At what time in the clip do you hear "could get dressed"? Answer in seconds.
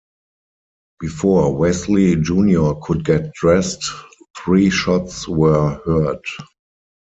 2.81-3.85